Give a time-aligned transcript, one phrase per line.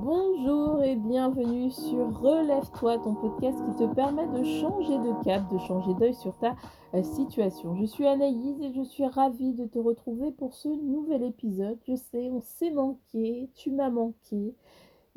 [0.00, 5.58] Bonjour et bienvenue sur Relève-toi, ton podcast qui te permet de changer de cap, de
[5.58, 6.54] changer d'œil sur ta
[6.94, 7.74] euh, situation.
[7.74, 11.78] Je suis Anaïs et je suis ravie de te retrouver pour ce nouvel épisode.
[11.88, 14.54] Je sais, on s'est manqué, tu m'as manqué,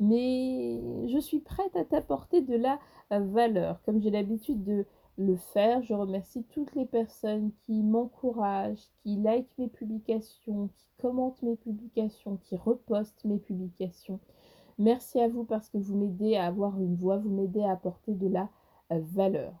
[0.00, 2.80] mais je suis prête à t'apporter de la
[3.12, 3.80] euh, valeur.
[3.84, 4.84] Comme j'ai l'habitude de
[5.16, 11.42] le faire, je remercie toutes les personnes qui m'encouragent, qui likent mes publications, qui commentent
[11.42, 14.18] mes publications, qui repostent mes publications.
[14.78, 18.14] Merci à vous parce que vous m'aidez à avoir une voix, vous m'aidez à apporter
[18.14, 18.48] de la
[18.90, 19.52] euh, valeur.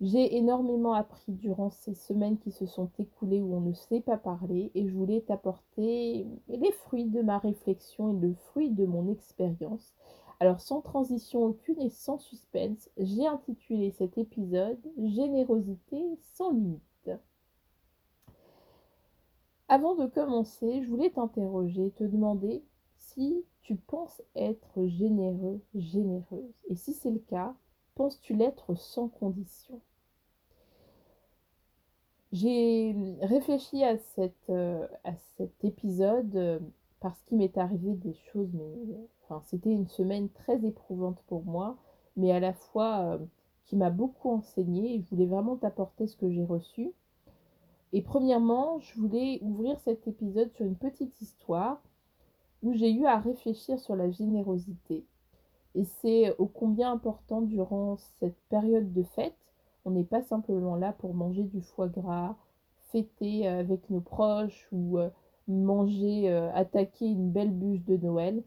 [0.00, 4.16] J'ai énormément appris durant ces semaines qui se sont écoulées où on ne sait pas
[4.16, 9.08] parler et je voulais t'apporter les fruits de ma réflexion et le fruit de mon
[9.08, 9.94] expérience.
[10.40, 16.02] Alors sans transition aucune et sans suspense, j'ai intitulé cet épisode Générosité
[16.34, 17.10] sans limite.
[19.68, 22.64] Avant de commencer, je voulais t'interroger, te demander
[22.96, 26.52] si tu penses être généreux, généreuse.
[26.68, 27.54] Et si c'est le cas,
[27.94, 29.80] penses-tu l'être sans condition?
[32.32, 33.96] J'ai réfléchi à,
[34.48, 34.86] euh,
[35.36, 36.58] cet épisode euh,
[37.00, 39.06] parce qu'il m'est arrivé des choses, mais
[39.44, 41.76] c'était une semaine très éprouvante pour moi,
[42.16, 43.18] mais à la fois euh,
[43.64, 44.94] qui m'a beaucoup enseigné.
[44.94, 46.92] Et je voulais vraiment t'apporter ce que j'ai reçu.
[47.92, 51.82] Et premièrement, je voulais ouvrir cet épisode sur une petite histoire
[52.62, 55.04] où j'ai eu à réfléchir sur la générosité.
[55.74, 59.36] Et c'est ô combien important durant cette période de fête.
[59.84, 62.36] On n'est pas simplement là pour manger du foie gras,
[62.90, 65.08] fêter avec nos proches ou euh,
[65.48, 68.42] manger, euh, attaquer une belle bûche de Noël.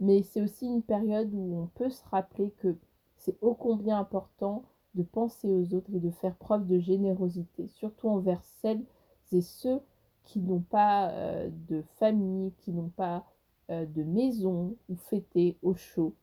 [0.00, 2.76] Mais c'est aussi une période où on peut se rappeler que
[3.16, 4.64] c'est ô combien important
[4.94, 8.84] de penser aux autres et de faire preuve de générosité, surtout envers celles
[9.32, 9.80] et ceux
[10.24, 13.20] qui n'ont pas euh, de famille, qui n'ont pas euh,
[13.68, 16.14] de maison ou fêter au chaud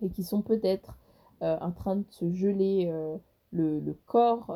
[0.00, 0.98] et qui sont peut-être
[1.42, 3.16] euh, en train de se geler euh,
[3.52, 4.50] le, corps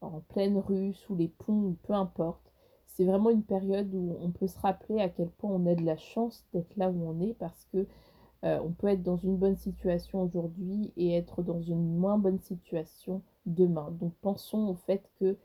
[0.00, 2.52] en pleine rue, sous les ponts, peu importe.
[2.86, 5.84] C'est vraiment une période où on peut se rappeler à quel point on a de
[5.84, 7.86] la chance d'être là où on est parce que
[8.42, 13.22] on peut être dans une bonne situation aujourd'hui et être dans une moins bonne situation
[13.46, 13.90] demain.
[14.00, 15.36] Donc pensons au fait que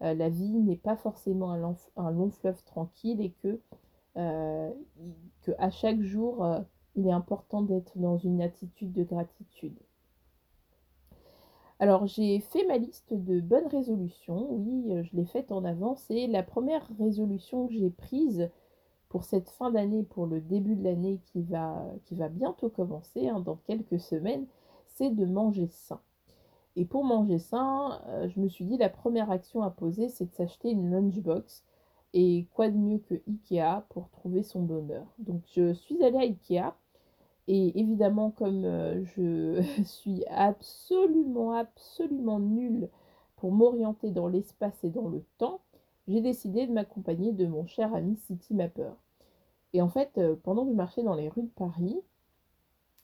[0.00, 1.52] la vie n'est pas forcément
[1.96, 3.58] un long fleuve tranquille et que euh,
[4.14, 6.60] que à chaque jour, euh,
[6.96, 9.78] il est important d'être dans une attitude de gratitude.
[11.78, 16.04] Alors j'ai fait ma liste de bonnes résolutions, oui, euh, je l'ai faite en avance
[16.10, 18.50] et la première résolution que j'ai prise
[19.08, 23.28] pour cette fin d'année, pour le début de l'année qui va, qui va bientôt commencer,
[23.28, 24.46] hein, dans quelques semaines,
[24.86, 26.00] c'est de manger sain.
[26.76, 30.34] Et pour manger sain, je me suis dit la première action à poser, c'est de
[30.34, 31.64] s'acheter une lunchbox
[32.12, 35.06] et quoi de mieux que Ikea pour trouver son bonheur?
[35.18, 36.74] Donc je suis allée à Ikea
[37.48, 42.88] et évidemment comme euh, je suis absolument absolument nulle
[43.36, 45.60] pour m'orienter dans l'espace et dans le temps,
[46.08, 48.90] j'ai décidé de m'accompagner de mon cher ami City Mapper.
[49.72, 51.96] Et en fait, euh, pendant que je marchais dans les rues de Paris,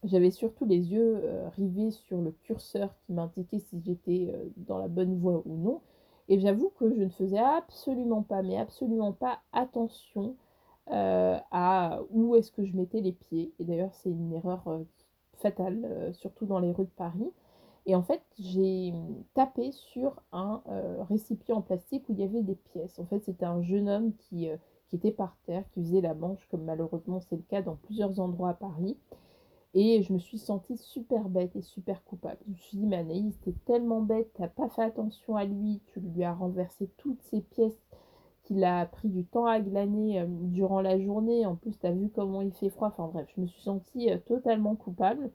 [0.05, 4.89] j'avais surtout les yeux euh, rivés sur le curseur qui m'indiquait si j'étais dans la
[4.89, 5.81] bonne voie ou non.
[6.29, 10.35] Et j'avoue que je ne faisais absolument pas, mais absolument pas attention
[10.91, 13.53] euh, à où est-ce que je mettais les pieds.
[13.59, 14.85] Et d'ailleurs, c'est une erreur euh,
[15.39, 17.31] fatale, euh, surtout dans les rues de Paris.
[17.87, 18.93] Et en fait, j'ai
[19.35, 20.61] tapé sur un
[21.09, 22.99] récipient en plastique où il y avait des pièces.
[22.99, 24.49] En fait, c'était un jeune homme qui,
[24.89, 28.19] qui était par terre, qui faisait la manche, comme malheureusement c'est le cas dans plusieurs
[28.19, 28.97] endroits à Paris.
[29.79, 32.39] Et je me suis sentie super bête et super coupable.
[32.47, 35.83] Je me suis dit, mais Anaïs, t'es tellement bête, t'as pas fait attention à lui,
[35.93, 37.79] tu lui as renversé toutes ces pièces
[38.45, 41.45] qu'il a pris du temps à glaner euh, durant la journée.
[41.45, 42.89] En plus, t'as vu comment il fait froid.
[42.89, 45.31] Enfin bref, je me suis sentie euh, totalement coupable.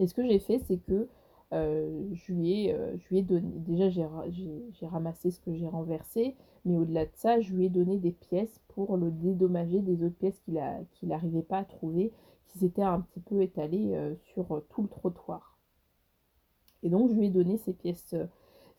[0.00, 1.06] Et ce que j'ai fait, c'est que
[1.52, 3.52] euh, je, lui ai, je, lui ai, donné.
[3.58, 6.34] Déjà, j'ai ramassé ce que j'ai renversé,
[6.64, 10.18] mais au-delà de ça, je lui ai donné des pièces pour le dédommager des autres
[10.18, 12.10] pièces qu'il n'arrivait pas à trouver
[12.48, 15.58] qui s'était un petit peu étalé euh, sur euh, tout le trottoir.
[16.82, 18.26] Et donc je lui ai donné ces pièces, euh,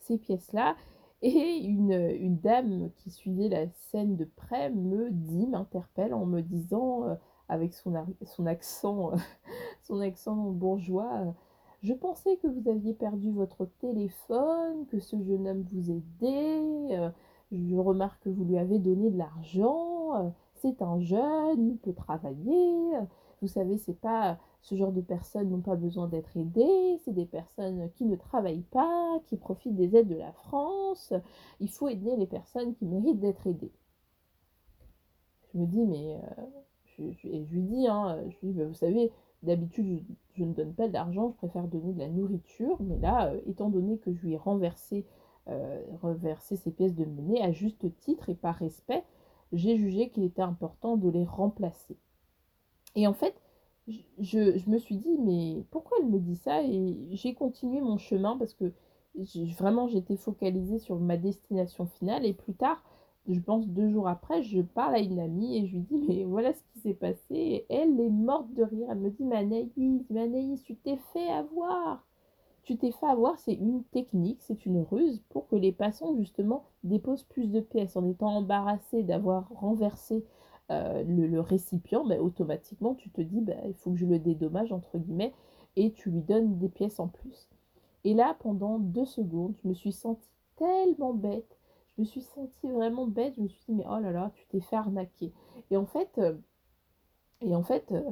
[0.01, 0.75] ces pièces-là.
[1.21, 6.39] Et une, une, dame qui suivait la scène de près me dit, m'interpelle en me
[6.39, 7.18] disant,
[7.50, 7.94] avec son,
[8.24, 9.12] son accent,
[9.83, 11.36] son accent bourgeois,
[11.83, 17.12] je pensais que vous aviez perdu votre téléphone, que ce jeune homme vous aidait.
[17.51, 20.33] je remarque que vous lui avez donné de l'argent.
[20.62, 22.94] C'est un jeune, il peut travailler.
[23.41, 27.25] Vous savez, c'est pas ce genre de personnes n'ont pas besoin d'être aidées, c'est des
[27.25, 31.13] personnes qui ne travaillent pas, qui profitent des aides de la France.
[31.59, 33.71] Il faut aider les personnes qui méritent d'être aidées.
[35.53, 36.44] Je me dis, mais euh,
[36.97, 39.12] je, et je lui dis, hein, je bah, vous savez,
[39.44, 40.03] d'habitude,
[40.35, 43.97] je, ne donne pas d'argent, je préfère donner de la nourriture, mais là, étant donné
[43.97, 45.06] que je lui ai renversé,
[46.01, 49.03] renversé ces pièces de monnaie à juste titre et par respect,
[49.51, 51.97] j'ai jugé qu'il était important de les remplacer.
[53.00, 53.34] Et en fait,
[54.19, 56.62] je, me suis dit, mais pourquoi elle me dit ça?
[56.63, 58.74] Et j'ai continué mon chemin parce que
[59.57, 62.25] vraiment j'étais focalisée sur ma destination finale.
[62.25, 62.84] Et plus tard,
[63.25, 66.25] je pense deux jours après, je parle à une amie et je lui dis, mais
[66.25, 67.24] voilà ce qui s'est passé.
[67.30, 68.90] Et elle est morte de rire.
[68.92, 69.72] Elle me dit, mais Anaïs,
[70.10, 72.06] mais Anaïs, tu t'es fait avoir.
[72.63, 76.66] Tu t'es fait avoir, c'est une technique, c'est une ruse pour que les passants justement
[76.84, 80.25] déposent plus de pièces en étant embarrassés d'avoir renversé
[80.71, 84.71] euh, le, récipient, mais automatiquement tu te dis bah, il faut que je le dédommage
[84.71, 85.33] entre guillemets
[85.75, 87.50] et tu lui donnes des pièces en plus.
[88.04, 91.57] Et là, pendant deux secondes, je me suis sentie tellement bête.
[91.95, 93.33] Je me suis sentie vraiment bête.
[93.36, 95.33] Je me suis dit mais oh là là, tu t'es fait arnaquer.
[95.71, 96.38] Et en fait, euh,
[97.42, 98.12] et en fait, euh,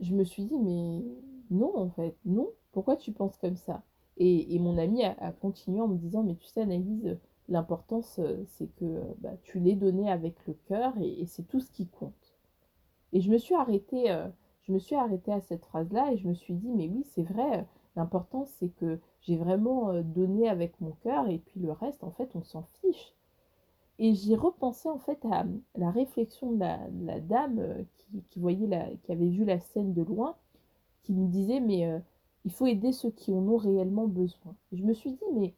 [0.00, 1.02] je me suis dit mais
[1.50, 2.50] non en fait, non.
[2.72, 3.82] Pourquoi tu penses comme ça?
[4.18, 7.18] Et, mon ami a, a, continué en me disant mais tu sais Analyse,
[7.52, 11.60] L'importance, euh, c'est que euh, bah, tu l'aies donné avec le cœur et, c'est tout
[11.60, 12.34] ce qui compte.
[13.12, 14.26] Et je me suis arrêtée, euh,
[14.62, 17.24] je me suis arrêtée à cette phrase-là et je me suis dit, mais oui, c'est
[17.24, 22.10] vrai, l'important c'est que j'ai vraiment donné avec mon cœur et puis le reste, en
[22.10, 23.12] fait, on s'en fiche.
[23.98, 25.44] Et j'ai repensé en fait à
[25.76, 26.58] la réflexion de
[27.04, 27.84] la, dame
[28.30, 30.36] qui, voyait la, qui avait vu la scène de loin,
[31.02, 32.00] qui me disait, mais
[32.46, 34.56] il faut aider ceux qui en ont réellement besoin.
[34.72, 35.54] Et je me suis dit, mais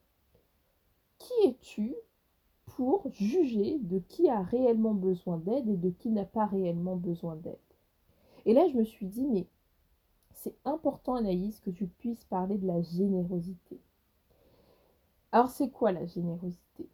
[1.24, 1.94] qui es-tu
[2.66, 7.36] pour juger de qui a réellement besoin d'aide et de qui n'a pas réellement besoin
[7.36, 7.58] d'aide?
[8.44, 9.46] Et là, je me suis dit, mais
[10.32, 13.80] c'est important, Anaïs, que tu puisses parler de la générosité.
[15.32, 16.88] Alors, c'est quoi la générosité?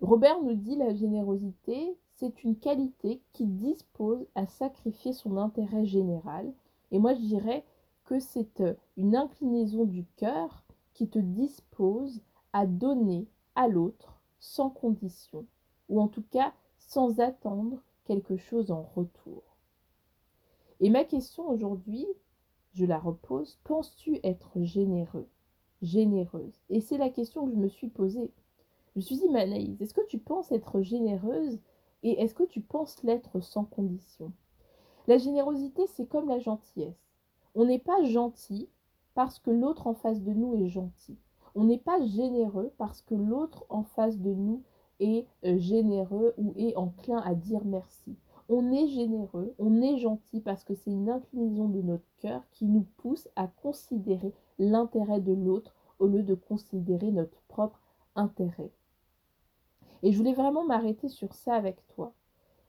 [0.00, 6.52] Robert nous dit la générosité, c'est une qualité qui dispose à sacrifier son intérêt général.
[6.90, 7.64] Et moi, je dirais
[8.04, 8.62] que c'est
[8.96, 10.62] une inclinaison du cœur
[10.94, 12.20] qui te dispose
[12.52, 13.26] à donner
[13.66, 15.46] l'autre sans condition,
[15.88, 19.42] ou en tout cas sans attendre quelque chose en retour.
[20.80, 22.06] Et ma question aujourd'hui,
[22.72, 25.26] je la repose, penses-tu être généreux,
[25.82, 26.54] généreuse?
[26.70, 28.30] Et c'est la question que je me suis posée.
[28.94, 31.58] Je me suis dit, Manaïs, est-ce que tu penses être généreuse
[32.04, 34.32] et est-ce que tu penses l'être sans condition?
[35.08, 37.08] La générosité, c'est comme la gentillesse.
[37.54, 38.68] On n'est pas gentil
[39.14, 41.18] parce que l'autre en face de nous est gentil.
[41.54, 44.62] On n'est pas généreux parce que l'autre en face de nous
[45.00, 48.16] est euh, généreux ou est enclin à dire merci.
[48.48, 52.66] On est généreux, on est gentil parce que c'est une inclinaison de notre cœur qui
[52.66, 57.80] nous pousse à considérer l'intérêt de l'autre au lieu de considérer notre propre
[58.14, 58.70] intérêt.
[60.02, 62.14] Et je voulais vraiment m'arrêter sur ça avec toi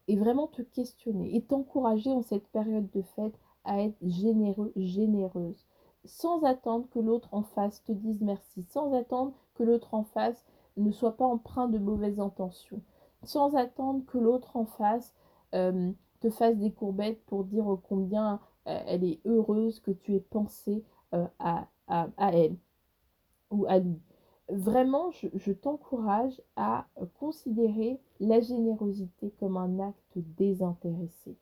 [0.08, 5.66] et vraiment te questionner et t'encourager en cette période de fête à être généreux, généreuse
[6.06, 10.46] sans attendre que l'autre en face te dise merci, sans attendre que l'autre en face
[10.78, 12.82] ne soit pas empreint de mauvaises intentions,
[13.24, 15.14] sans attendre que l'autre en face
[15.54, 15.92] euh,
[16.22, 20.84] te fasse des courbettes pour dire combien euh, elle est heureuse que tu aies pensé
[21.14, 21.68] euh, à,
[22.18, 22.56] elle
[23.52, 24.00] ou à lui.
[24.50, 26.88] Vraiment, je t'encourage à
[27.20, 31.38] considérer la générosité comme un acte désintéressé.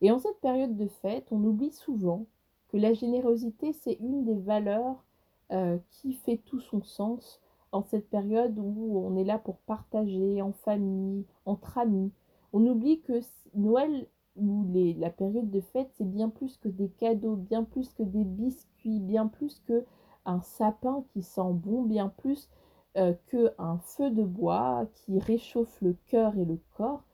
[0.00, 2.26] Et en cette période de fête, on oublie souvent
[2.70, 5.04] que la générosité, c'est une des valeurs
[5.52, 7.40] euh, qui fait tout son sens
[7.72, 12.12] en cette période où on est là pour partager en famille, entre amis.
[12.52, 13.20] On oublie que
[13.54, 14.66] Noël ou
[14.98, 19.00] la période de fête, c'est bien plus que des cadeaux, bien plus que des biscuits,
[19.00, 19.84] bien plus que
[20.24, 22.48] un sapin qui sent bon, bien plus
[22.96, 27.04] euh, qu'un feu de bois qui réchauffe le cœur et le corps.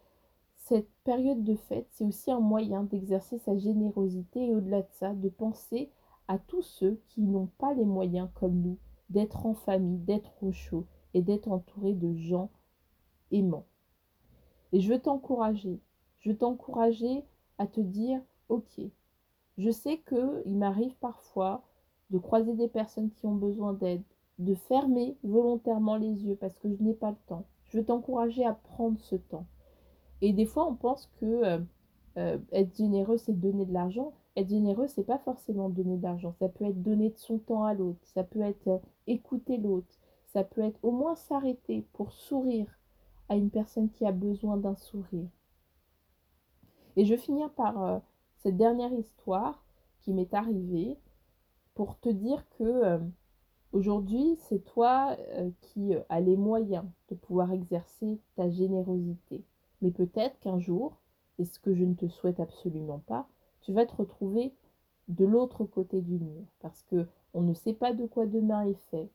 [0.69, 5.15] Cette période de fête, c'est aussi un moyen d'exercer sa générosité et au-delà de ça,
[5.15, 5.93] de penser
[6.27, 8.77] à tous ceux qui n'ont pas les moyens comme nous
[9.09, 12.51] d'être en famille, d'être au chaud et d'être entourés de gens
[13.31, 13.67] aimants.
[14.73, 15.79] Et je veux t'encourager,
[16.19, 17.23] je veux t'encourager
[17.59, 18.81] à te dire, ok,
[19.59, 21.63] je sais qu'il m'arrive parfois
[22.11, 24.03] de croiser des personnes qui ont besoin d'aide,
[24.41, 27.47] de fermer volontairement les yeux parce que je n'ai pas le temps.
[27.67, 29.47] Je veux t'encourager à prendre ce temps
[30.23, 31.59] et des fois, on pense que euh,
[32.17, 34.15] euh, être généreux, c'est donner de l'argent.
[34.37, 36.35] Être généreux, c'est pas forcément donner de l'argent.
[36.39, 38.01] Ça peut être donner de son temps à l'autre.
[38.05, 39.95] Ça peut être euh, écouter l'autre.
[40.27, 42.69] Ça peut être au moins s'arrêter pour sourire
[43.29, 45.29] à une personne qui a besoin d'un sourire.
[46.97, 48.01] Et je finir par
[48.39, 49.65] cette dernière histoire
[50.01, 50.99] qui m'est arrivée
[51.75, 53.01] pour te dire que
[53.73, 55.17] aujourd'hui, c'est toi
[55.61, 59.45] qui as les moyens de pouvoir exercer ta générosité.
[59.83, 61.01] Mais peut-être qu'un jour,
[61.39, 63.29] et ce que je ne te souhaite absolument pas,
[63.61, 64.55] tu vas te retrouver
[65.09, 66.45] de l'autre côté du mur.
[66.61, 69.11] Parce que on ne sait pas de quoi demain est fait,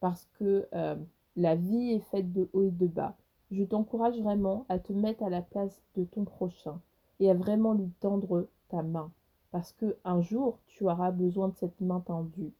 [0.00, 0.96] parce que euh,
[1.34, 3.16] la vie est faite de haut et de bas.
[3.50, 6.80] Je t'encourage vraiment à te mettre à la place de ton prochain
[7.20, 9.12] et à vraiment lui tendre ta main.
[9.50, 12.52] Parce que un jour tu auras besoin de cette main tendue.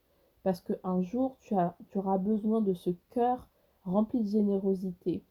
[0.43, 3.49] Parce que un jour tu, as, tu auras besoin de ce cœur
[3.85, 5.23] rempli de générosité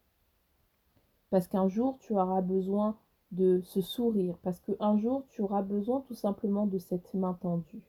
[1.30, 2.98] parce qu'un jour tu auras besoin
[3.32, 7.84] de ce sourire, parce qu'un jour tu auras besoin tout simplement de cette main tendue.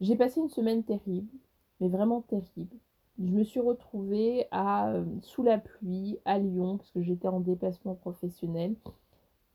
[0.00, 1.32] J'ai passé une semaine terrible,
[1.80, 2.76] mais vraiment terrible.
[3.18, 7.94] Je me suis retrouvée euh, sous la pluie à Lyon, parce que j'étais en déplacement
[7.94, 8.76] professionnel,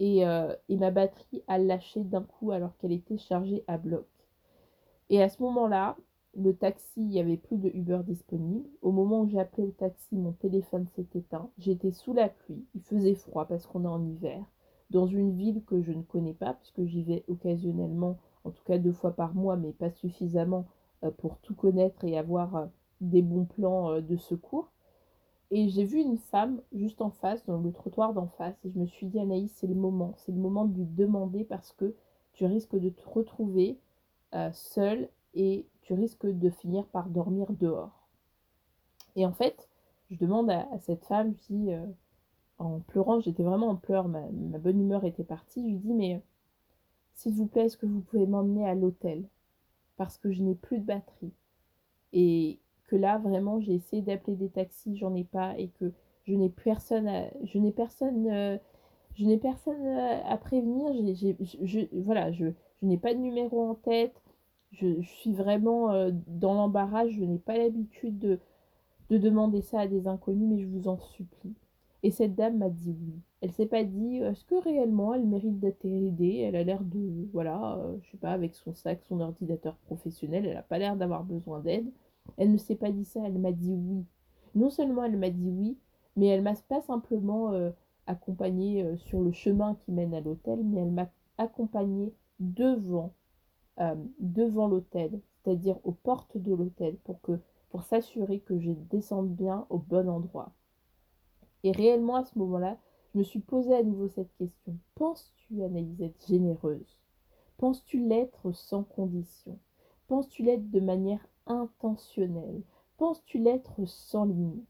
[0.01, 4.07] euh, et ma batterie a lâché d'un coup alors qu'elle était chargée à bloc.
[5.11, 5.95] Et à ce moment-là,
[6.33, 8.67] le taxi, il n'y avait plus de Uber disponible.
[8.81, 11.49] Au moment où j'ai appelé le taxi, mon téléphone s'est éteint.
[11.57, 14.43] J'étais sous la pluie, il faisait froid parce qu'on est en hiver,
[14.91, 18.77] dans une ville que je ne connais pas, puisque j'y vais occasionnellement, en tout cas
[18.77, 20.65] deux fois par mois, mais pas suffisamment
[21.03, 22.65] euh, pour tout connaître et avoir euh,
[23.01, 24.71] des bons plans euh, de secours.
[25.49, 28.79] Et j'ai vu une femme juste en face, dans le trottoir d'en face, et je
[28.79, 31.93] me suis dit, Anaïs, c'est le moment, c'est le moment de lui demander parce que
[32.31, 33.77] tu risques de te retrouver
[34.53, 38.07] seule et tu risques de finir par dormir dehors.
[39.15, 39.69] Et en fait,
[40.09, 41.85] je demande à, cette femme, je euh,
[42.57, 44.21] en pleurant, j'étais vraiment en pleurs, ma,
[44.59, 46.21] bonne humeur était partie, je lui dis, mais
[47.15, 49.23] s'il vous plaît, est-ce que vous pouvez m'emmener à l'hôtel?
[49.97, 51.33] Parce que je n'ai plus de batterie.
[52.13, 55.91] Et que là, vraiment, j'ai essayé d'appeler des taxis, j'en ai pas, et que
[56.25, 58.57] je n'ai personne à, je n'ai personne, euh,
[59.15, 60.91] je n'ai personne à, prévenir,
[61.93, 64.20] voilà, je, je n'ai pas de numéro en tête,
[64.71, 68.39] je, suis vraiment euh, dans l'embarras, je n'ai pas l'habitude de,
[69.09, 71.53] de demander ça à des inconnus, mais je vous en supplie.
[72.03, 73.13] Et cette dame m'a dit oui.
[73.41, 76.37] Elle s'est pas dit est-ce que réellement elle mérite d'être aidée?
[76.37, 80.45] Elle a l'air de voilà, euh, je sais pas, avec son sac, son ordinateur professionnel,
[80.45, 81.91] elle n'a pas l'air d'avoir besoin d'aide.
[82.37, 84.05] Elle ne s'est pas dit ça, elle m'a dit oui.
[84.55, 85.77] Non seulement elle m'a dit oui,
[86.15, 87.71] mais elle m'a pas simplement euh,
[88.07, 93.13] accompagnée sur le chemin qui mène à l'hôtel, mais elle m'a accompagnée devant
[93.81, 97.19] euh, devant l'hôtel, c'est-à-dire aux portes de l'hôtel, pour
[97.71, 100.51] pour s'assurer que je descende bien au bon endroit.
[101.63, 102.77] Et réellement à ce moment-là,
[103.13, 104.77] je me suis posé à nouveau cette question.
[104.95, 106.99] Penses-tu, Anaïs, être généreuse?
[107.57, 109.57] Penses-tu l'être sans condition?
[110.07, 112.61] Penses-tu l'être de manière intentionnelle?
[112.97, 114.67] Penses-tu l'être sans limite?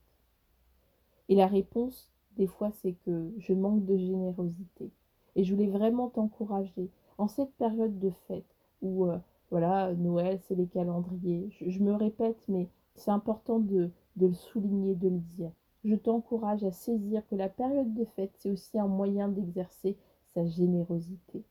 [1.28, 4.92] Et la réponse, des fois, c'est que je manque de générosité.
[5.36, 9.18] Et je voulais vraiment t'encourager en cette période de fête, ou euh,
[9.50, 11.50] voilà, Noël, c'est les calendriers.
[11.60, 15.52] Je, me répète, mais c'est important de, le souligner, de le dire.
[15.84, 19.98] Je t'encourage à saisir que la période de fête, c'est aussi un moyen d'exercer
[20.34, 21.44] sa générosité.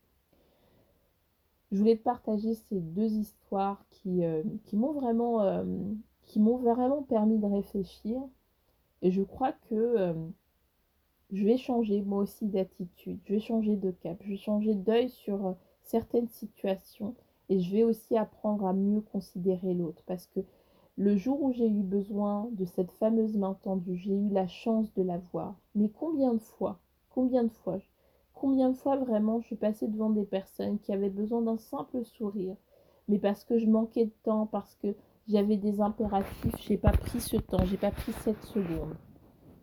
[1.71, 5.63] Je voulais te partager ces deux histoires qui, euh, qui m'ont vraiment, euh,
[6.23, 8.21] qui m'ont vraiment permis de réfléchir.
[9.01, 10.13] Et je crois que
[11.31, 15.09] je vais changer moi aussi d'attitude, je vais changer de cap, je vais changer d'œil
[15.09, 15.55] sur
[15.91, 17.15] certaines situations
[17.49, 20.39] et je vais aussi apprendre à mieux considérer l'autre parce que
[20.97, 24.93] le jour où j'ai eu besoin de cette fameuse main tendue, j'ai eu la chance
[24.93, 25.55] de la voir.
[25.75, 26.79] Mais combien de fois,
[27.09, 27.79] combien de fois,
[28.33, 32.05] combien de fois vraiment je suis passée devant des personnes qui avaient besoin d'un simple
[32.05, 32.55] sourire,
[33.09, 34.95] mais parce que je manquais de temps, parce que
[35.27, 38.95] j'avais des impératifs, j'ai pas pris ce temps, j'ai pas pris cette seconde.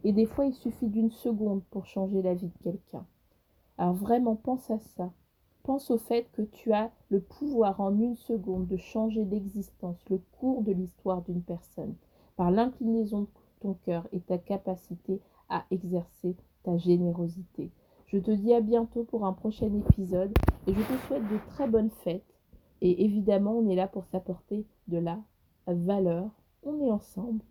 [0.05, 3.07] Et des fois, il suffit d'une seconde pour changer la vie de quelqu'un.
[3.79, 5.11] Alors vraiment, pense à ça.
[5.69, 10.19] Pense au fait que tu as le pouvoir en une seconde de changer l'existence, le
[10.33, 11.95] cours de l'histoire d'une personne,
[12.37, 13.29] par l'inclinaison de
[13.61, 15.21] ton cœur et ta capacité
[15.51, 17.71] à exercer ta générosité.
[18.07, 20.33] Je te dis à bientôt pour un prochain épisode
[20.67, 22.25] et je te souhaite de très bonnes fêtes.
[22.81, 25.19] Et évidemment, on est là pour s'apporter de la
[25.67, 26.31] valeur.
[26.63, 27.45] On est ensemble.